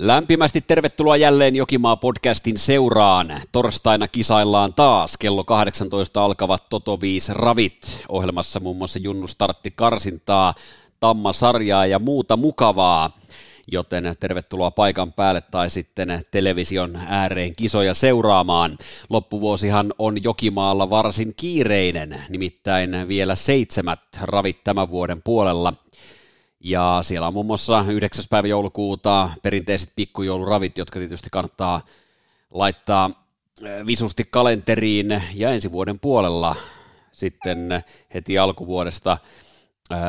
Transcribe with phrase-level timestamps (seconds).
[0.00, 3.40] Lämpimästi tervetuloa jälleen Jokimaa podcastin seuraan.
[3.52, 5.16] Torstaina kisaillaan taas.
[5.16, 8.04] Kello 18 alkavat Toto 5 ravit.
[8.08, 10.54] Ohjelmassa muun muassa Junnu startti karsintaa,
[11.00, 13.18] Tamma-sarjaa ja muuta mukavaa.
[13.72, 18.76] Joten tervetuloa paikan päälle tai sitten television ääreen kisoja seuraamaan.
[19.10, 25.72] Loppuvuosihan on Jokimaalla varsin kiireinen, nimittäin vielä seitsemät ravit tämän vuoden puolella–
[26.60, 28.24] ja siellä on muun muassa 9.
[28.30, 31.84] päivä joulukuuta perinteiset pikkujouluravit, jotka tietysti kannattaa
[32.50, 33.10] laittaa
[33.86, 35.22] visusti kalenteriin.
[35.34, 36.56] Ja ensi vuoden puolella
[37.12, 37.82] sitten
[38.14, 39.18] heti alkuvuodesta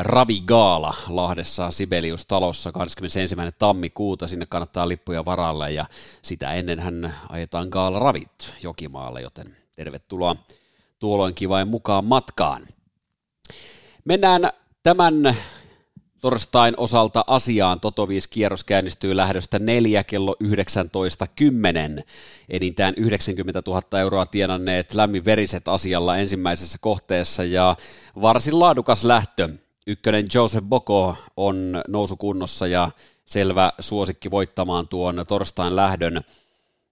[0.02, 3.35] Ravigaala Lahdessa Sibelius-talossa 21.
[3.59, 4.27] tammikuuta.
[4.27, 5.85] Sinne kannattaa lippuja varalle ja
[6.21, 10.35] sitä ennen hän ajetaan Gaala Ravit Jokimaalle, joten tervetuloa
[10.99, 12.68] tuolloin kivain mukaan matkaan.
[14.05, 14.52] Mennään
[14.84, 15.38] tämän
[16.21, 17.80] torstain osalta asiaan.
[17.80, 22.04] Toto 5 kierros käynnistyy lähdöstä 4 kello 19.10.
[22.49, 27.76] Enintään 90 000 euroa tienanneet lämminveriset asialla ensimmäisessä kohteessa ja
[28.21, 29.49] varsin laadukas lähtö.
[29.88, 32.91] Ykkönen Joseph Boko on nousukunnossa ja
[33.26, 36.21] selvä suosikki voittamaan tuon torstain lähdön.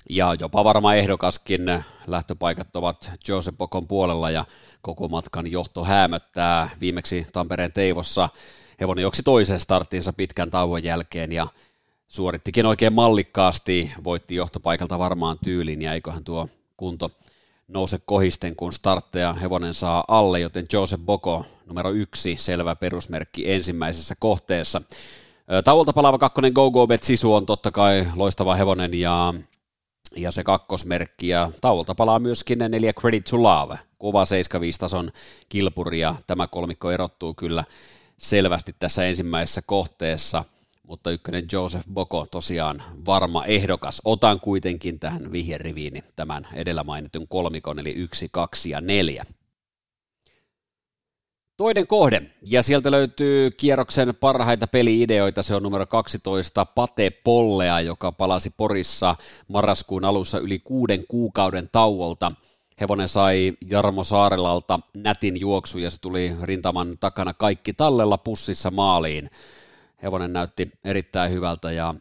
[0.09, 4.45] Ja jopa varma ehdokaskin lähtöpaikat ovat Joseph Bokon puolella ja
[4.81, 8.29] koko matkan johto häämöttää viimeksi Tampereen Teivossa
[8.79, 11.47] hevonen juoksi toisen starttiinsa pitkän tauon jälkeen ja
[12.07, 17.11] suorittikin oikein mallikkaasti, voitti johtopaikalta varmaan tyylin ja eiköhän tuo kunto
[17.67, 24.15] nouse kohisten, kun startteja hevonen saa alle, joten Joseph Boko numero yksi, selvä perusmerkki ensimmäisessä
[24.19, 24.81] kohteessa.
[25.63, 29.33] Tauolta palaava kakkonen Go Go Bet Sisu on totta kai loistava hevonen ja,
[30.15, 35.11] ja se kakkosmerkki ja tauolta palaa myöskin neljä Credit to Love, kova 75 tason
[35.49, 37.63] kilpuri ja tämä kolmikko erottuu kyllä
[38.17, 40.43] selvästi tässä ensimmäisessä kohteessa,
[40.87, 44.01] mutta ykkönen Joseph Boko tosiaan varma ehdokas.
[44.05, 49.25] Otan kuitenkin tähän vihjeriviini tämän edellä mainitun kolmikon, eli yksi, kaksi ja neljä.
[51.57, 58.11] Toinen kohde, ja sieltä löytyy kierroksen parhaita peliideoita, se on numero 12 Pate Pollea, joka
[58.11, 59.15] palasi Porissa
[59.47, 62.31] marraskuun alussa yli kuuden kuukauden tauolta–
[62.81, 69.29] Hevonen sai Jarmo Saarelalta nätin juoksu ja se tuli rintaman takana kaikki tallella pussissa maaliin.
[70.03, 71.95] Hevonen näytti erittäin hyvältä ja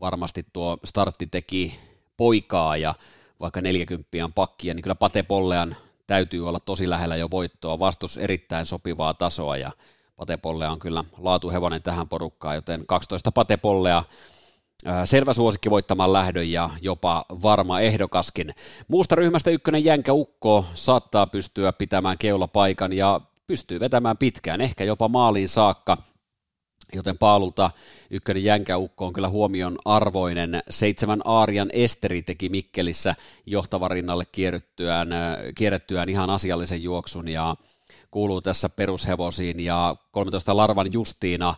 [0.00, 1.78] varmasti tuo startti teki
[2.16, 2.94] poikaa ja
[3.40, 7.78] vaikka 40 on pakkia, niin kyllä Pate Pollean täytyy olla tosi lähellä jo voittoa.
[7.78, 9.70] Vastus erittäin sopivaa tasoa ja
[10.16, 14.04] Pate Pollea on kyllä laatuhevonen tähän porukkaan, joten 12 Pate Pollea
[15.04, 18.54] selvä suosikki voittamaan lähdön ja jopa varma ehdokaskin.
[18.88, 25.08] Muusta ryhmästä ykkönen Jänkä Ukko saattaa pystyä pitämään keulapaikan ja pystyy vetämään pitkään, ehkä jopa
[25.08, 25.98] maaliin saakka.
[26.94, 27.70] Joten Paalulta
[28.10, 30.62] ykkönen jänkäukko on kyllä huomion arvoinen.
[30.70, 33.14] Seitsemän Aarian Esteri teki Mikkelissä
[33.46, 35.08] johtavarinnalle kierrettyään,
[35.54, 37.56] kierrettyään ihan asiallisen juoksun ja
[38.10, 39.60] kuuluu tässä perushevosiin.
[39.60, 41.54] Ja 13 Larvan Justiina,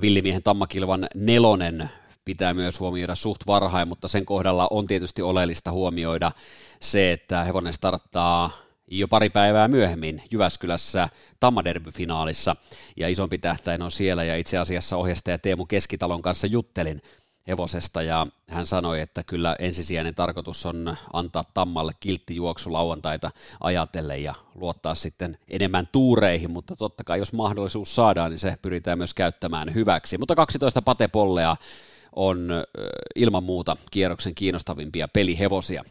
[0.00, 1.90] Villimiehen Tammakilvan nelonen
[2.24, 6.32] pitää myös huomioida suht varhain, mutta sen kohdalla on tietysti oleellista huomioida
[6.80, 11.08] se, että hevonen starttaa jo pari päivää myöhemmin Jyväskylässä
[11.40, 12.56] Tammaderby-finaalissa,
[12.96, 17.02] ja isompi tähtäin on siellä, ja itse asiassa ohjastaja Teemu Keskitalon kanssa juttelin
[17.48, 23.30] hevosesta, ja hän sanoi, että kyllä ensisijainen tarkoitus on antaa Tammalle kiltti juoksu lauantaita
[23.60, 28.98] ajatellen ja luottaa sitten enemmän tuureihin, mutta totta kai jos mahdollisuus saadaan, niin se pyritään
[28.98, 30.18] myös käyttämään hyväksi.
[30.18, 31.56] Mutta 12 patepollea
[32.16, 32.48] on
[33.14, 35.84] ilman muuta kierroksen kiinnostavimpia pelihevosia.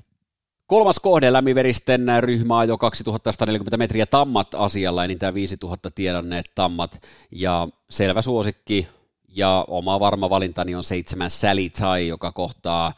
[0.68, 4.06] Kolmas kohde lämmiveristen ryhmää jo 2140 metriä.
[4.06, 8.88] Tammat asialla, enintään 5000 tiedonneet tammat, ja selvä suosikki
[9.28, 12.94] ja oma varma valintani on seitsemän Sally Tai, joka kohtaa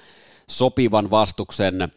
[0.49, 1.91] sopivan vastuksen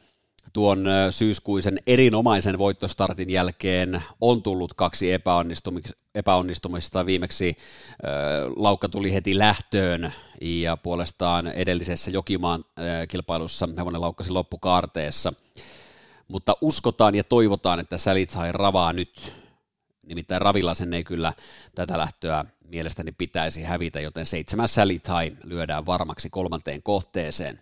[0.52, 5.08] tuon syyskuisen erinomaisen voittostartin jälkeen on tullut kaksi
[6.14, 7.06] epäonnistumista.
[7.06, 7.56] Viimeksi
[8.56, 12.64] Laukka tuli heti lähtöön ja puolestaan edellisessä Jokimaan
[13.08, 15.32] kilpailussa hevonen laukkasi loppukaarteessa.
[16.28, 19.32] Mutta uskotaan ja toivotaan, että Sälitsai ravaa nyt.
[20.06, 21.32] Nimittäin Ravilasen ei kyllä
[21.74, 27.60] tätä lähtöä mielestäni pitäisi hävitä, joten seitsemäs Sälitsai lyödään varmaksi kolmanteen kohteeseen.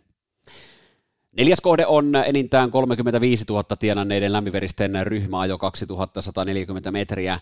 [1.38, 7.40] Neljäs kohde on enintään 35 000 tienanneiden lämmiveristen ryhmä jo 2140 metriä.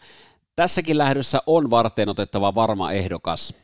[0.56, 3.54] Tässäkin lähdössä on varten otettava varma ehdokas,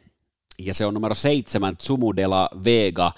[0.58, 3.12] ja se on numero seitsemän Tsumudela Vega.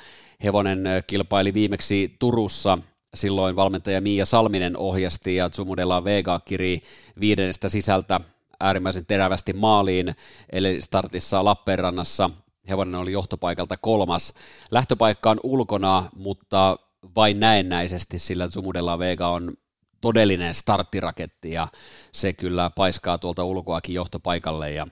[0.44, 2.78] Hevonen kilpaili viimeksi Turussa
[3.14, 6.82] silloin valmentaja Miia Salminen ohjasti ja Tsumudela Vega kiri
[7.20, 8.20] viidennestä sisältä
[8.60, 10.16] äärimmäisen terävästi maaliin,
[10.52, 12.30] eli startissa Lappeenrannassa
[12.68, 14.34] hevonen oli johtopaikalta kolmas.
[14.70, 16.76] Lähtöpaikka on ulkona, mutta
[17.16, 19.52] vain näennäisesti, sillä Zumudella Vega on
[20.00, 21.68] todellinen starttiraketti ja
[22.12, 24.86] se kyllä paiskaa tuolta ulkoakin johtopaikalle ja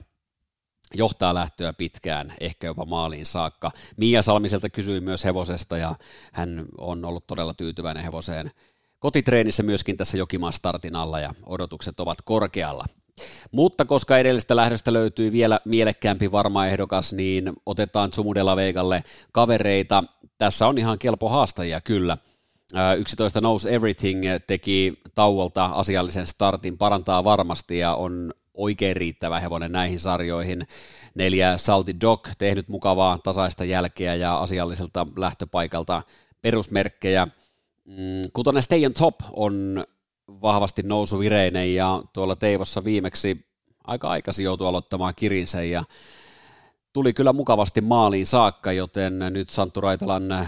[0.93, 3.71] johtaa lähtöä pitkään, ehkä jopa maaliin saakka.
[3.97, 5.95] Mia Salmiselta kysyi myös hevosesta ja
[6.33, 8.51] hän on ollut todella tyytyväinen hevoseen
[9.03, 12.85] kotitreenissä myöskin tässä Jokimaan startin alla ja odotukset ovat korkealla.
[13.51, 20.03] Mutta koska edellisestä lähdöstä löytyy vielä mielekkäämpi varma ehdokas, niin otetaan Zumudella Vegalle kavereita.
[20.43, 22.17] Tässä on ihan kelpo haastajia kyllä.
[22.97, 29.99] 11 Knows Everything teki tauolta asiallisen startin, parantaa varmasti ja on oikein riittävä hevonen näihin
[29.99, 30.67] sarjoihin.
[31.15, 36.03] Neljä Salty Dog tehnyt mukavaa tasaista jälkeä ja asialliselta lähtöpaikalta
[36.41, 37.25] perusmerkkejä.
[37.85, 39.85] Mm, kutonen Stay on Top on
[40.27, 43.45] vahvasti nousuvireinen ja tuolla Teivossa viimeksi
[43.83, 45.83] aika aikaisin joutui aloittamaan kirinsä ja
[46.93, 50.47] tuli kyllä mukavasti maaliin saakka, joten nyt Santtu Raitalan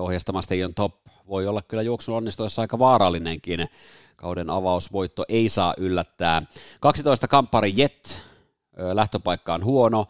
[0.00, 0.94] ohjastama Stay on Top
[1.28, 3.68] voi olla kyllä juoksun onnistuessa aika vaarallinenkin.
[4.16, 6.42] Kauden avausvoitto ei saa yllättää.
[6.80, 8.20] 12 kamppari Jet,
[8.92, 10.06] lähtöpaikka on huono,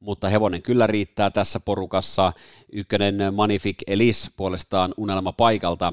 [0.00, 2.32] mutta hevonen kyllä riittää tässä porukassa.
[2.72, 5.92] Ykkönen Magnific Elis puolestaan unelma paikalta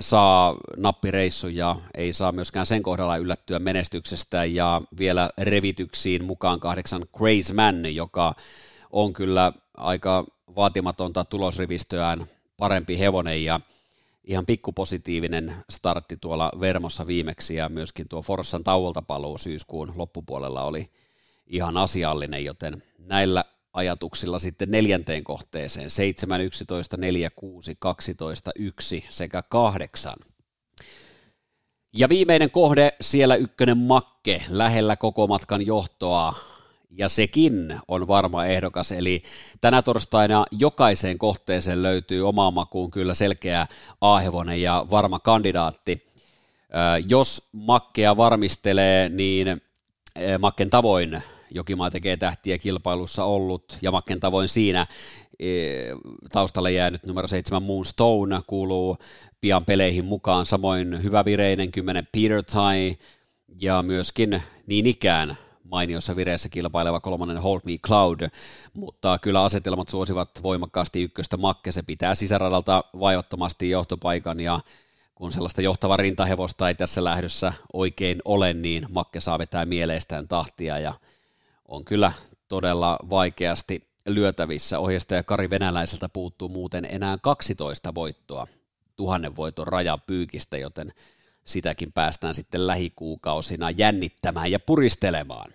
[0.00, 4.44] saa nappireissu ja ei saa myöskään sen kohdalla yllättyä menestyksestä.
[4.44, 8.34] Ja vielä revityksiin mukaan kahdeksan Crazy Man, joka
[8.90, 10.24] on kyllä aika
[10.56, 12.26] vaatimatonta tulosrivistöään
[12.56, 13.60] parempi hevonen ja
[14.24, 17.54] ihan pikkupositiivinen startti tuolla Vermossa viimeksi.
[17.54, 20.90] Ja myöskin tuo Forssan tauolta paluu syyskuun loppupuolella oli
[21.46, 23.44] ihan asiallinen, joten näillä
[23.76, 30.14] ajatuksilla sitten neljänteen kohteeseen 7, 11, 4, 6, 12, 1 sekä 8.
[31.92, 36.34] Ja viimeinen kohde siellä ykkönen Makke lähellä koko matkan johtoa
[36.90, 39.22] ja sekin on varma ehdokas, eli
[39.60, 43.66] tänä torstaina jokaiseen kohteeseen löytyy omaan makuun kyllä selkeä
[44.00, 46.06] A-hevonen ja varma kandidaatti.
[47.08, 49.62] Jos Makkea varmistelee, niin
[50.38, 54.86] Makken tavoin Jokimaa tekee tähtiä kilpailussa ollut, ja Makken tavoin siinä
[56.32, 58.96] taustalle jäänyt numero 7 Moonstone kuuluu
[59.40, 62.96] pian peleihin mukaan, samoin hyvä vireinen 10 Peter Tai,
[63.60, 68.20] ja myöskin niin ikään mainiossa vireessä kilpaileva kolmannen Hold Me Cloud,
[68.74, 74.60] mutta kyllä asetelmat suosivat voimakkaasti ykköstä Makke, se pitää sisäradalta vaivattomasti johtopaikan ja
[75.14, 80.78] kun sellaista johtava rintahevosta ei tässä lähdössä oikein ole, niin Makke saa vetää mieleistään tahtia
[80.78, 80.94] ja
[81.68, 82.12] on kyllä
[82.48, 84.78] todella vaikeasti lyötävissä.
[84.78, 88.46] Ohjastaja Kari Venäläiseltä puuttuu muuten enää 12 voittoa
[88.96, 90.92] tuhannen voiton rajapyykistä, joten
[91.44, 95.52] sitäkin päästään sitten lähikuukausina jännittämään ja puristelemaan.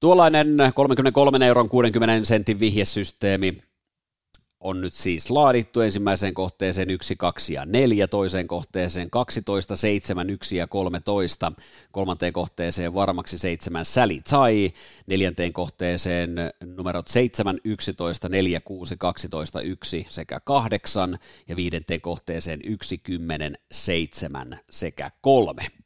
[0.00, 3.67] Tuollainen 33 euron 60 sentin vihjesysteemi
[4.60, 10.56] on nyt siis laadittu ensimmäiseen kohteeseen 1, 2 ja 4, toiseen kohteeseen 12, 7, 1
[10.56, 11.52] ja 13,
[11.92, 14.72] kolmanteen kohteeseen varmaksi 7 Sally Tai,
[15.06, 16.36] neljänteen kohteeseen
[16.76, 21.18] numerot 7, 11, 4, 6, 12, 1 sekä 8
[21.48, 25.77] ja viidenteen kohteeseen 1, 10, 7 sekä 3.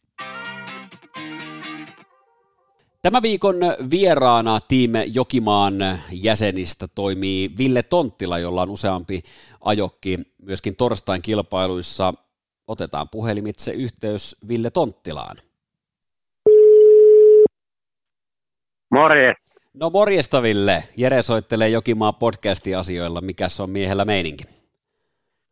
[3.02, 3.56] Tämä viikon
[3.90, 5.74] vieraana tiime Jokimaan
[6.12, 9.22] jäsenistä toimii Ville Tonttila, jolla on useampi
[9.60, 12.14] ajokki myöskin torstain kilpailuissa.
[12.66, 15.36] Otetaan puhelimitse yhteys Ville Tonttilaan.
[18.90, 19.36] Morjes.
[19.74, 20.82] No morjesta Ville.
[20.96, 23.20] Jere soittelee Jokimaan podcasti asioilla.
[23.20, 24.44] Mikäs on miehellä meininki?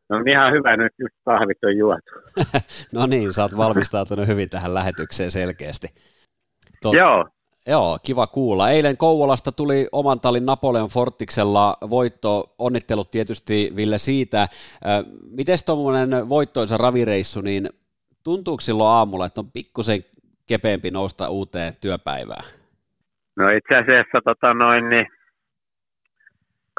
[0.08, 2.10] No ihan hyvä, nyt just kahvit on juotu.
[2.94, 5.88] no niin, sä oot valmistautunut hyvin tähän lähetykseen selkeästi.
[6.82, 6.94] Tot...
[6.94, 7.28] Joo,
[7.66, 8.70] Joo, kiva kuulla.
[8.70, 12.54] Eilen Kouvolasta tuli oman talin Napoleon Fortiksella voitto.
[12.58, 14.48] Onnittelut tietysti Ville siitä.
[15.30, 17.68] Miten tuommoinen voittoisa ravireissu, niin
[18.24, 20.04] tuntuuko silloin aamulla, että on pikkusen
[20.46, 22.44] kepeämpi nousta uuteen työpäivään?
[23.36, 25.06] No itse asiassa tota noin, niin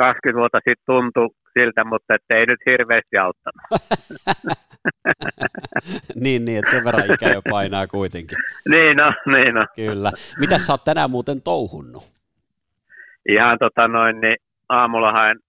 [0.01, 3.61] 20 vuotta sitten tuntui siltä, mutta ei nyt hirveästi auttanut.
[6.23, 8.37] niin, niin, että sen verran ikä jo painaa kuitenkin.
[8.69, 9.65] niin no, niin no.
[9.75, 10.11] Kyllä.
[10.39, 12.03] Mitä sä oot tänään muuten touhunnut?
[13.29, 14.37] Ihan tota noin, niin
[14.69, 15.39] aamulla haen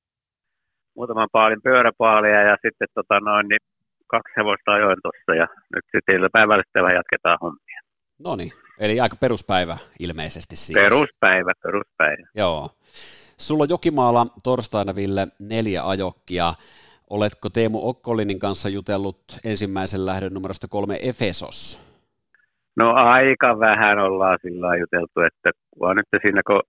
[0.97, 3.61] muutaman paalin pyöräpaalia ja sitten tota noin, niin
[4.06, 7.80] kaksi hevosta ajoin tuossa ja nyt sitten päivällä jatketaan hommia.
[8.25, 10.78] No niin, eli aika peruspäivä ilmeisesti siis.
[10.78, 12.26] Peruspäivä, peruspäivä.
[12.35, 12.71] Joo.
[13.42, 16.54] Sulla on Jokimaalla torstaina, Ville, neljä ajokkia.
[17.11, 21.80] Oletko Teemu Okkolinin kanssa jutellut ensimmäisen lähdön numerosta kolme Efesos?
[22.76, 26.62] No aika vähän ollaan sillä juteltu, että vaan nyt siinä kun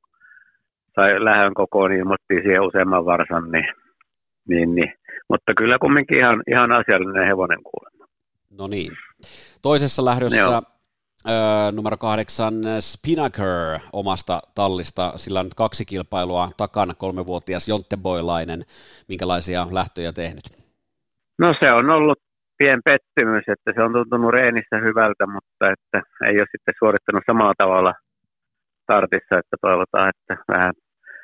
[0.96, 3.68] sai lähön kokoon, ilmoitti siihen useamman varsan, niin,
[4.48, 4.94] niin, niin.
[5.30, 8.06] mutta kyllä kumminkin ihan, ihan asiallinen hevonen kuulemma.
[8.60, 8.92] No niin.
[9.62, 10.62] Toisessa lähdössä Joo.
[11.30, 18.66] Öö, numero kahdeksan Spinnaker omasta tallista, sillä on nyt kaksi kilpailua takana, kolmevuotias Jontte Boylainen.
[19.08, 20.44] Minkälaisia lähtöjä tehnyt?
[21.40, 22.20] No se on ollut
[22.58, 27.54] pien pettymys, että se on tuntunut reenissä hyvältä, mutta että ei ole sitten suorittanut samalla
[27.58, 27.94] tavalla
[28.84, 30.74] startissa, että toivotaan, että vähän,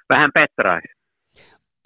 [0.10, 0.88] vähän petraisi.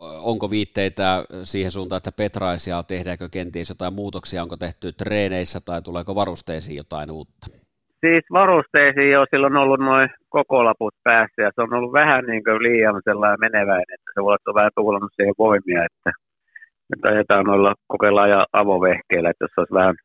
[0.01, 6.15] Onko viitteitä siihen suuntaan, että petraisia tehdäänkö kenties jotain muutoksia, onko tehty treeneissä tai tuleeko
[6.15, 7.62] varusteisiin jotain uutta?
[8.03, 12.43] Siis varusteisiin jo silloin ollut noin koko laput päässä ja se on ollut vähän niin
[12.43, 16.11] kuin liian sellainen meneväinen, että se voi olla vähän tuulannut siihen voimia, että
[16.89, 19.95] nyt ajetaan noilla kokeillaan ja avovehkeillä, että jos olisi vähän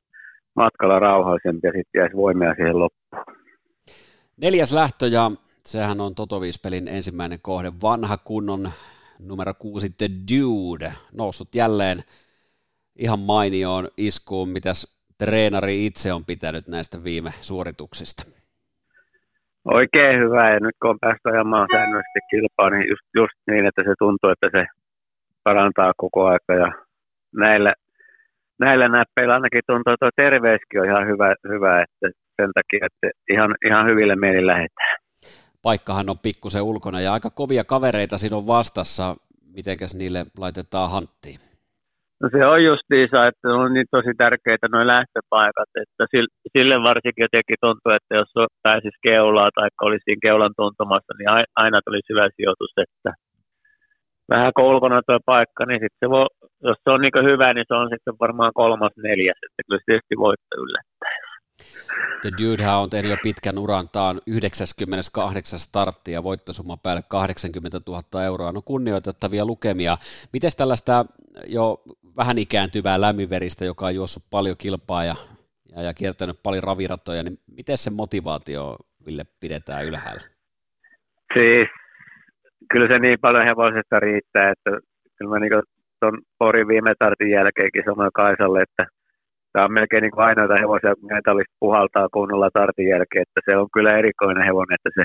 [0.57, 3.25] matkalla rauhallisempi ja sitten jäisi voimia siihen loppuun.
[4.43, 5.31] Neljäs lähtö ja
[5.65, 8.71] sehän on Totoviispelin ensimmäinen kohde, vanha kunnon
[9.19, 12.05] numero kuusi The Dude, noussut jälleen
[12.97, 18.23] ihan mainioon iskuun, mitäs treenari itse on pitänyt näistä viime suorituksista?
[19.65, 23.83] Oikein hyvä, ja nyt kun on päästy ajamaan säännöllisesti kilpaa, niin just, just niin, että
[23.83, 24.67] se tuntuu, että se
[25.45, 26.73] parantaa koko aika, ja
[27.37, 27.73] näillä,
[28.61, 33.55] näillä näppeillä ainakin tuntuu, että terveyskin on ihan hyvä, hyvä että sen takia, että ihan,
[33.67, 34.99] ihan hyville mieli lähdetään.
[35.63, 39.17] Paikkahan on pikkusen ulkona ja aika kovia kavereita siinä on vastassa.
[39.55, 41.41] Mitenkäs niille laitetaan hanttiin?
[42.23, 46.05] No se on justiinsa, että on niin tosi tärkeitä nuo lähtöpaikat, että
[46.55, 48.31] sille varsinkin jotenkin tuntuu, että jos
[48.63, 51.29] pääsisi keulaa tai olisi keulan tuntumassa, niin
[51.63, 53.11] aina tulisi hyvä sijoitus, että
[54.33, 56.27] vähän kun ulkona tuo paikka, niin sitten se voi,
[56.69, 59.85] jos se on niin hyvä, niin se on sitten varmaan kolmas neljäs, että kyllä se
[59.87, 61.29] tietysti voitto yllättää.
[62.23, 67.81] The Dude on tehnyt jo pitkän uran, tämä on 98 startti ja voittosumma päälle 80
[67.87, 68.53] 000 euroa.
[68.53, 69.97] No kunnioitettavia lukemia.
[70.33, 71.05] Miten tällaista
[71.47, 71.83] jo
[72.19, 75.15] vähän ikääntyvää lämminveristä, joka on juossut paljon kilpaa ja,
[75.77, 80.23] ja, ja kiertänyt paljon raviratoja, niin miten se motivaatio Ville pidetään ylhäällä?
[81.35, 81.69] Siis
[82.71, 84.71] kyllä se niin paljon hevosesta riittää, että
[85.17, 85.63] kyllä mä niin
[86.01, 88.87] tuon Porin viime tartin jälkeenkin sanoin Kaisalle, että
[89.53, 93.69] tämä on melkein niin ainoita hevosia, kun metallista puhaltaa kunnolla tartin jälkeen, että se on
[93.75, 95.05] kyllä erikoinen hevonen, että se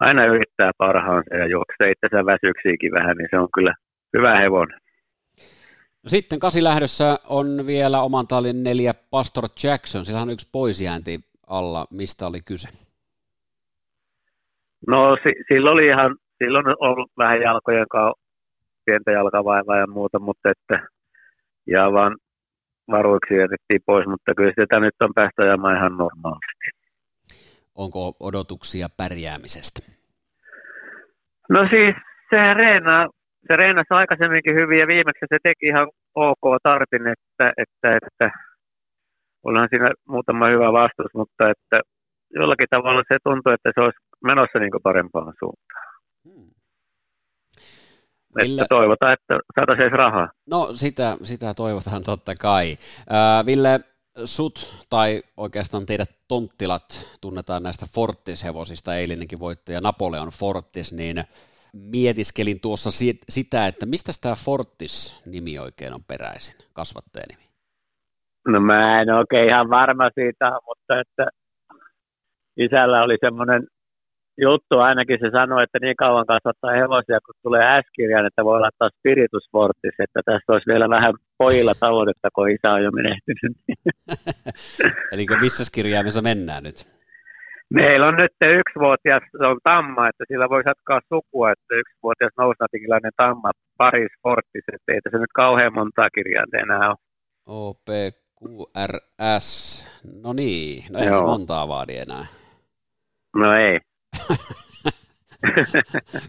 [0.00, 3.74] aina yrittää parhaansa ja juoksee itsensä väsyksiäkin vähän, niin se on kyllä
[4.16, 4.78] hyvä hevonen.
[6.08, 10.04] Sitten kasilähdössä on vielä oman tallin neljä Pastor Jackson.
[10.04, 11.86] Sillä on yksi poisjäänti alla.
[11.90, 12.68] Mistä oli kyse?
[14.86, 18.22] No si- silloin oli ihan, silloin on ollut vähän jalkojen kanssa,
[18.84, 20.88] pientä jalkavaivaa ja muuta, mutta että
[21.66, 22.16] ja vaan
[22.90, 26.68] varuiksi jätettiin pois, mutta kyllä sitä nyt on päästä ajamaan ihan normaalisti.
[27.74, 29.80] Onko odotuksia pärjäämisestä?
[31.48, 31.94] No siis
[32.30, 33.08] se reenaa
[33.46, 38.30] se reenasi aikaisemminkin hyvin ja viimeksi se teki ihan ok tartin, että, että, että
[39.44, 41.80] onhan siinä muutama hyvä vastus, mutta että
[42.30, 45.84] jollakin tavalla se tuntuu, että se olisi menossa niin parempaan suuntaan.
[46.24, 46.50] Hmm.
[48.36, 48.62] Ville...
[48.62, 50.28] Että toivotaan, että saataisiin rahaa.
[50.50, 52.76] No sitä, sitä toivotaan totta kai.
[53.12, 53.80] Äh, Ville,
[54.24, 61.24] sut tai oikeastaan teidät tonttilat tunnetaan näistä Fortis-hevosista, eilinenkin voittaja Napoleon Fortis, niin
[61.72, 62.90] mietiskelin tuossa
[63.28, 67.48] sitä, että mistä tämä Fortis-nimi oikein on peräisin, kasvattajanimi?
[68.48, 71.26] No mä en oikein ihan varma siitä, mutta että
[72.56, 73.66] isällä oli semmoinen
[74.40, 77.86] juttu, ainakin se sanoi, että niin kauan kasvattaa hevosia, kun tulee s
[78.26, 82.82] että voi laittaa Spiritus Fortis, että tässä olisi vielä vähän pojilla taloudetta, kun isä on
[82.82, 83.56] jo menehtynyt.
[85.12, 86.97] Eli missä kirjaimessa mennään nyt?
[87.74, 93.12] Meillä on nyt yksivuotias, se on tamma, että sillä voi jatkaa sukua, että yksivuotias nousnatikilainen
[93.16, 96.96] tamma Paris Fortis, että ei tässä nyt kauhean montaa kirjainta enää ole.
[97.46, 99.48] OPQRS,
[100.22, 102.26] no niin, no ei se montaa vaadi enää.
[103.36, 103.80] No ei.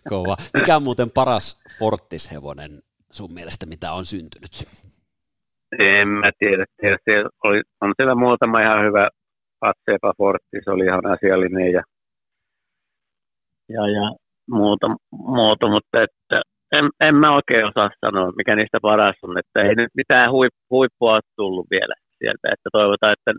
[0.09, 0.35] Kova.
[0.53, 2.81] Mikä on muuten paras Fortis-hevonen
[3.11, 4.67] sun mielestä, mitä on syntynyt?
[5.79, 6.65] En mä tiedä.
[6.81, 9.09] Siellä oli, on siellä muutama ihan hyvä
[9.59, 11.83] Patsepa Fortis oli ihan asiallinen ja,
[13.69, 14.15] ja, ja
[14.49, 16.41] muuta, muuta, mutta että
[16.77, 20.53] en, en mä oikein osaa sanoa, mikä niistä paras on, että ei nyt mitään huip,
[20.69, 23.33] huippua ole tullut vielä sieltä, että toivotaan, että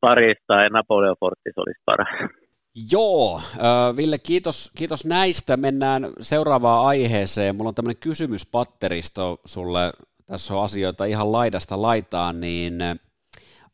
[0.00, 2.08] Paris tai Napoleon Fortis olisi paras.
[2.92, 5.56] Joo, äh, Ville, kiitos, kiitos näistä.
[5.56, 7.56] Mennään seuraavaan aiheeseen.
[7.56, 9.92] Mulla on tämmöinen kysymyspatteristo sulle.
[10.26, 12.78] Tässä on asioita ihan laidasta laitaan, niin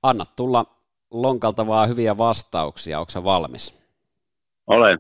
[0.03, 0.76] anna tulla
[1.11, 3.01] lonkalta vaan hyviä vastauksia.
[3.01, 3.87] Onko valmis?
[4.67, 4.99] Olen.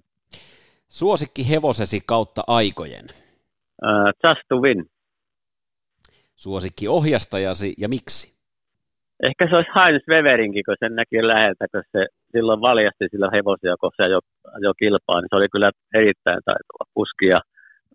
[0.88, 3.04] Suosikki hevosesi kautta aikojen?
[3.82, 4.84] Uh, just to win.
[6.36, 8.36] Suosikki ohjastajasi ja miksi?
[9.22, 13.76] Ehkä se olisi Heinz Weberinkin, kun sen näki läheltä, kun se silloin valjasti sillä hevosia,
[13.80, 14.20] kun se jo,
[14.60, 17.40] jo kilpaa, niin se oli kyllä erittäin taitava kuski ja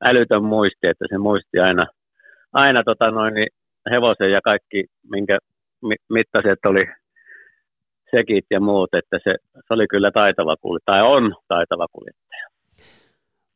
[0.03, 1.85] älytön muisti, että se muisti aina,
[2.53, 3.47] aina tota noin, niin
[3.91, 5.37] hevosen ja kaikki, minkä
[6.09, 6.83] mittaiset oli
[8.15, 12.47] sekit ja muut, että se, se oli kyllä taitava kuljettaja, tai on taitava kuljettaja.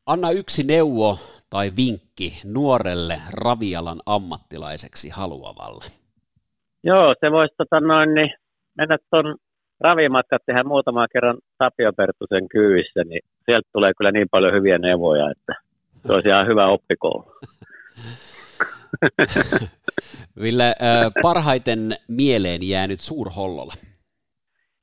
[0.06, 1.18] Anna yksi neuvo
[1.50, 5.84] tai vinkki nuorelle ravialan ammattilaiseksi haluavalle.
[6.84, 8.30] Joo, se voisi tota noin, niin
[8.78, 9.36] mennä tuon
[9.80, 15.30] ravimatkat tehdä muutaman kerran Tapio Pertusen kyyvissä, niin sieltä tulee kyllä niin paljon hyviä neuvoja,
[15.30, 15.54] että
[16.06, 17.24] se olisi ihan hyvä oppikoulu.
[20.42, 20.74] Ville,
[21.22, 23.72] parhaiten mieleen jäänyt suurhollolla?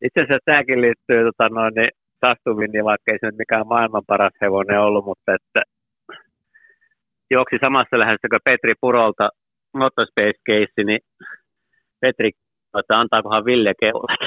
[0.04, 1.90] Itse asiassa tämäkin liittyy tota noin, niin
[2.26, 5.62] Sastumin, vaikka ei se nyt mikään maailman paras hevonen ollut, mutta että
[7.32, 9.30] juoksi samassa lähdössä kuin Petri Purolta
[9.74, 11.00] Motospace Case, niin
[12.02, 12.32] Petri
[12.80, 14.20] että antaakohan Ville keulat.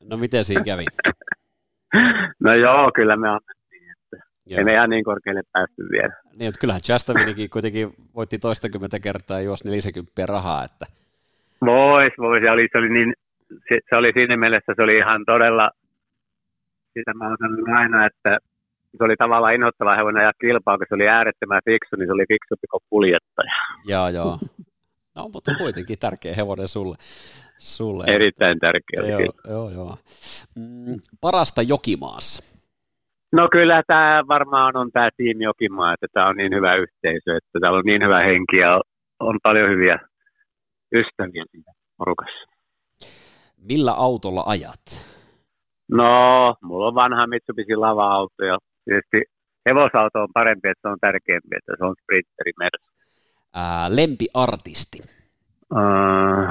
[0.10, 0.84] no miten siinä kävi?
[2.40, 3.61] No joo, kyllä me annettiin.
[4.46, 4.58] Joo.
[4.58, 6.12] Ei me ihan niin korkealle päästy vielä.
[6.38, 10.64] Niin, mutta kyllähän Justaminikin kuitenkin voitti toistakymmentä kertaa ja juosi 40 rahaa.
[10.64, 10.86] Että...
[11.64, 12.42] Vois, vois.
[12.42, 13.14] Ja oli, se, oli niin,
[13.48, 15.70] se, se, oli siinä mielessä, se oli ihan todella,
[16.98, 18.38] sitä mä sanon aina, että
[18.98, 22.24] se oli tavallaan inhottava hevonen ja kilpaa, kun se oli äärettömän fiksu, niin se oli
[22.28, 23.52] fiksumpi kuin kuljettaja.
[23.84, 24.38] Joo, joo.
[25.16, 26.96] No, mutta kuitenkin tärkeä hevonen sulle.
[27.58, 28.04] sulle.
[28.06, 29.02] Erittäin tärkeä.
[29.02, 29.98] Joo, joo, joo.
[30.56, 32.61] Mm, parasta Jokimaassa?
[33.32, 37.58] No kyllä tämä varmaan on tämä tiimi Jokimaa, että tämä on niin hyvä yhteisö, että
[37.60, 38.80] täällä on niin hyvä henki ja
[39.20, 39.98] on paljon hyviä
[40.94, 42.46] ystäviä siinä porukassa.
[43.68, 44.84] Millä autolla ajat?
[45.90, 49.22] No, mulla on vanha Mitsubishi lava-auto ja tietysti
[49.68, 52.86] hevosauto on parempi, että se on tärkeämpi, että se on sprinteri Mersu.
[53.54, 54.98] Ää, lempiartisti?
[55.74, 56.48] Uh,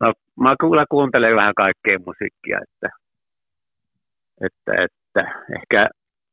[0.00, 2.88] no, mä kyllä kuuntelen vähän kaikkea musiikkia, että,
[4.46, 4.99] että, että
[5.56, 5.88] ehkä,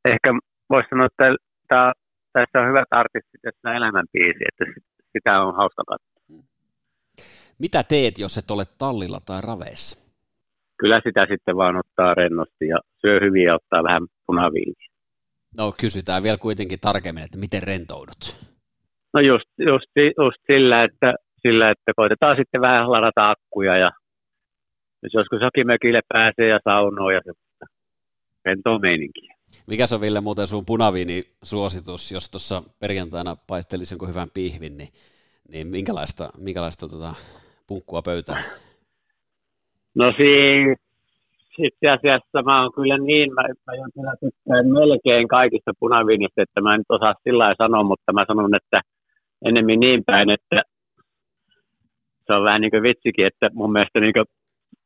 [0.05, 0.33] ehkä
[0.69, 1.35] voisi sanoa, että
[1.67, 1.93] tää,
[2.33, 4.81] tässä on hyvät artistit, tässä elämänpiisi, että
[5.13, 6.17] sitä on hauska katsoa.
[7.59, 10.07] Mitä teet, jos et ole tallilla tai raveissa?
[10.79, 14.87] Kyllä sitä sitten vaan ottaa rennosti ja syö hyvin ja ottaa vähän punaviiniä.
[15.57, 18.21] No kysytään vielä kuitenkin tarkemmin, että miten rentoudut?
[19.13, 23.91] No just, just, just sillä, että, sillä, että koitetaan sitten vähän ladata akkuja ja
[25.03, 27.46] jos joskus mökille pääsee ja saunoo ja semmoista
[28.47, 29.33] rentoa meininkiä.
[29.67, 34.89] Mikä on Ville muuten sun punaviini-suositus, jos tuossa perjantaina paistelisi jonkun hyvän pihvin, niin,
[35.51, 37.15] niin minkälaista, minkälaista tota,
[37.67, 38.43] punkkua pöytään?
[39.95, 40.75] No siinä
[41.57, 46.73] itse asiassa mä oon kyllä niin, mä, mä kyllä tykkään melkein kaikista punaviinistä, että mä
[46.73, 48.81] en nyt osaa sillä sanoa, mutta mä sanon, että
[49.45, 50.61] enemmän niin päin, että
[52.25, 54.13] se on vähän niin kuin vitsikin, että mun mielestä niin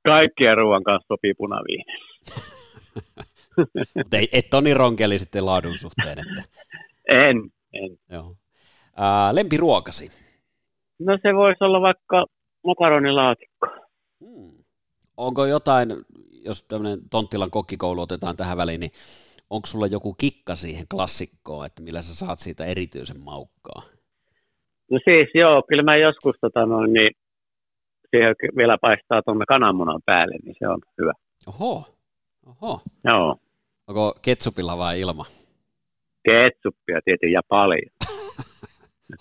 [0.05, 1.93] kaikkien ruoan kanssa sopii punaviini.
[3.95, 6.43] Mutta ei, et ole niin ronkeli sitten laadun suhteen, että...
[7.09, 7.37] En,
[7.73, 7.97] en.
[8.09, 8.35] Joo.
[8.97, 10.09] Ää, lempiruokasi?
[10.99, 12.25] No se voisi olla vaikka
[12.65, 13.67] makaronilaatikko.
[14.19, 14.63] Hmm.
[15.17, 15.89] Onko jotain
[16.45, 18.91] jos tämmöinen Tonttilan kokkikoulu otetaan tähän väliin, niin
[19.49, 23.81] onko sulla joku kikka siihen klassikkoon, että millä sä saat siitä erityisen maukkaa?
[24.91, 27.11] No siis joo, kyllä mä joskus tota noin, niin
[28.09, 31.13] siihen vielä paistaa tuonne kananmunan päälle, niin se on hyvä.
[31.47, 31.85] Oho,
[32.45, 32.81] oho.
[33.03, 33.37] Joo.
[33.87, 35.25] Onko ketsupilla vai ilma?
[36.23, 37.91] Ketsuppia tietenkin ja paljon.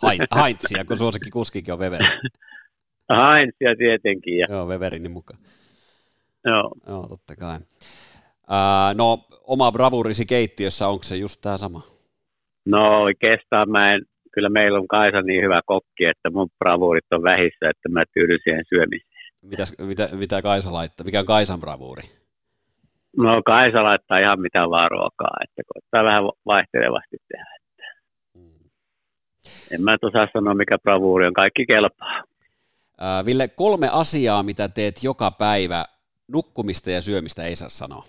[0.31, 2.05] Haintsia, kun suosikki kuskikin on Weveri.
[3.09, 4.39] Haintsia tietenkin.
[4.39, 4.47] Ja...
[4.51, 5.41] Joo, Weberinin mukaan.
[6.45, 6.71] Joo.
[6.87, 7.59] Joo, totta kai.
[8.49, 11.83] Ää, no, oma bravurisi keittiössä, onko se just tämä sama?
[12.67, 14.03] No oikeastaan mä en,
[14.33, 18.39] kyllä meillä on Kaisa niin hyvä kokki, että mun bravuurit on vähissä, että mä tyydyn
[18.45, 19.11] siihen syömiseen.
[19.43, 21.05] Mitäs, mitä, mitä Kaisa laittaa?
[21.05, 22.03] Mikä on Kaisan bravuuri?
[23.17, 27.57] No Kaisa laittaa ihan mitä vaan ruokaa, että koittaa vähän vaihtelevasti tehdä.
[27.57, 27.85] Että.
[28.39, 28.71] Hmm.
[29.75, 32.23] En mä osaa sanoa, mikä bravuuri on, kaikki kelpaa.
[33.01, 35.85] Ää, Ville, kolme asiaa, mitä teet joka päivä
[36.33, 38.05] nukkumista ja syömistä ei saa sanoa?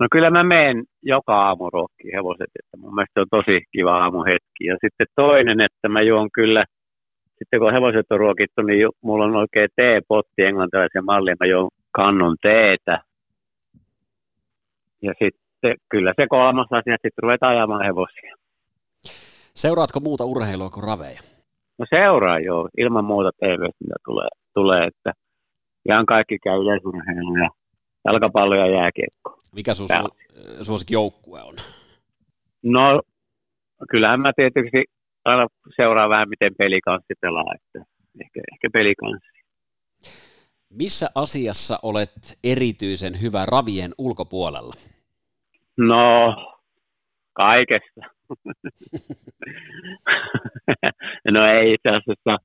[0.00, 3.98] No kyllä mä menen joka aamu ruokkiin hevoset, että mun mielestä se on tosi kiva
[4.02, 4.64] aamuhetki.
[4.64, 6.64] Ja sitten toinen, että mä juon kyllä,
[7.38, 12.36] sitten kun hevoset on ruokittu, niin mulla on oikein teepotti englantilaisen mallin, mä juon kannon
[12.42, 13.00] teetä.
[15.02, 18.34] Ja sitten kyllä se kolmas asia, että sitten ruvetaan ajamaan hevosia.
[19.54, 21.20] Seuraatko muuta urheilua kuin raveja?
[21.78, 25.12] No seuraa joo, ilman muuta TV, mitä tulee, tulee että
[25.88, 27.50] ihan kaikki käy yleisurheilu ja
[28.04, 29.40] jalkapallo ja jääkiekko.
[29.54, 31.54] Mikä sun su- suosikkijoukkue on?
[32.62, 33.02] No,
[33.90, 34.84] kyllähän mä tietysti
[35.24, 35.46] aina
[35.76, 39.38] seuraan vähän, miten pelikanssi pelaa, että ehkä, ehkä pelikanssi.
[40.78, 44.74] Missä asiassa olet erityisen hyvä ravien ulkopuolella?
[45.76, 46.36] No,
[47.32, 48.00] kaikessa.
[51.34, 52.38] no ei itse asiassa.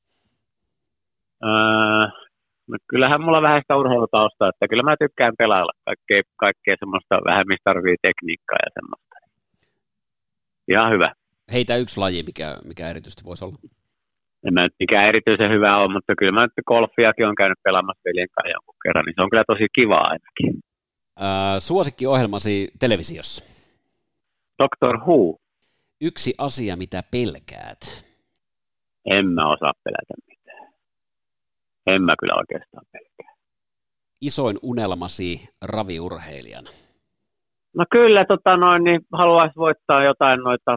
[1.44, 2.08] Öö,
[2.68, 7.48] no kyllähän mulla vähän sitä urheilutausta, että kyllä mä tykkään pelailla kaikkea, kaikkea semmoista vähän,
[7.48, 9.16] mistä tarvii tekniikkaa ja semmoista.
[10.68, 11.14] Ihan hyvä.
[11.54, 13.56] Heitä yksi laji, mikä, mikä erityisesti voisi olla.
[14.48, 18.02] En mä nyt mikään erityisen hyvä ole, mutta kyllä mä nyt golfiakin on käynyt pelaamassa
[18.06, 20.62] veljen kanssa jonkun kerran, niin se on kyllä tosi kiva ainakin.
[21.22, 23.44] Äh, suosikkiohjelmasi televisiossa?
[24.60, 25.38] Doctor Who.
[26.02, 27.82] Yksi asia, mitä pelkäät?
[29.06, 30.74] En mä osaa pelätä mitään.
[31.88, 33.34] En mä kyllä oikeastaan pelkää.
[34.22, 36.70] Isoin unelmasi raviurheilijana?
[37.76, 40.76] No kyllä, tota noin, niin haluaisi voittaa jotain noita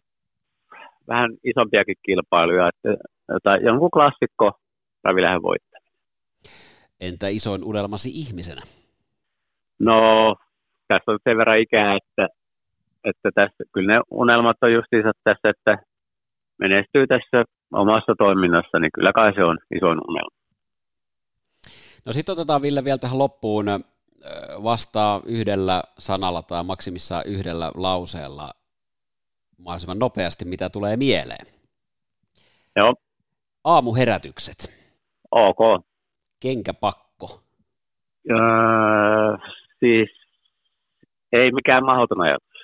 [1.08, 4.52] vähän isompiakin kilpailuja, että jotain, jonkun klassikko
[5.04, 5.92] ravilähden voittaminen.
[7.00, 8.62] Entä isoin unelmasi ihmisenä?
[9.78, 9.96] No,
[10.88, 12.28] tässä on sen verran ikää, että,
[13.04, 15.78] että tässä, kyllä ne unelmat on justiinsa tässä, että
[16.58, 20.36] menestyy tässä omassa toiminnassa, niin kyllä kai se on isoin unelma.
[22.04, 23.66] No sitten otetaan Ville vielä tähän loppuun
[24.62, 28.50] vastaa yhdellä sanalla tai maksimissaan yhdellä lauseella
[29.58, 31.46] mahdollisimman nopeasti, mitä tulee mieleen.
[32.76, 32.94] Joo.
[33.66, 34.58] Aamuherätykset.
[35.30, 35.84] Ok.
[36.40, 37.42] Kenkäpakko.
[38.30, 39.36] Öö,
[39.78, 40.10] siis
[41.32, 42.58] ei mikään mahdoton ajatus.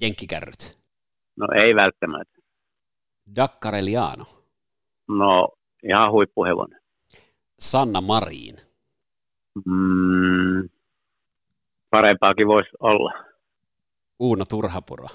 [0.00, 0.78] Jenkkikärryt.
[1.36, 2.38] No ei välttämättä.
[3.36, 4.24] Dakkareliano.
[5.08, 5.48] No
[5.82, 6.80] ihan huippuhevonen.
[7.58, 8.56] Sanna Mariin.
[9.66, 10.68] Mm,
[11.90, 13.12] parempaakin voisi olla.
[14.18, 15.06] Uuno Turhapuro.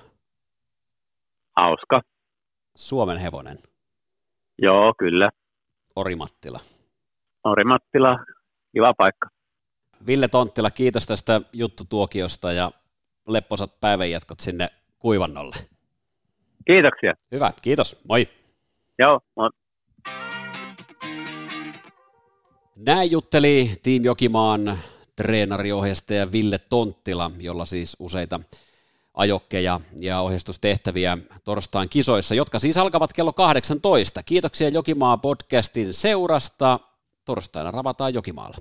[1.57, 2.01] Hauska.
[2.75, 3.57] Suomen hevonen.
[4.61, 5.29] Joo, kyllä.
[5.95, 6.59] Orimattila.
[7.43, 8.17] Orimattila,
[8.73, 9.29] kiva paikka.
[10.07, 12.71] Ville Tonttila, kiitos tästä juttutuokiosta ja
[13.27, 15.55] lepposat päivänjatkot sinne kuivannolle.
[16.67, 17.13] Kiitoksia.
[17.31, 18.01] Hyvä, kiitos.
[18.07, 18.27] Moi.
[18.99, 19.49] Joo, moi.
[22.75, 24.77] Näin jutteli Team Jokimaan
[25.15, 28.39] treenariohjastaja Ville Tonttila, jolla siis useita
[29.17, 34.23] ajokkeja ja ohjeistustehtäviä torstain kisoissa, jotka siis alkavat kello 18.
[34.23, 36.79] Kiitoksia Jokimaa podcastin seurasta.
[37.25, 38.57] Torstaina ravataan Jokimaalla.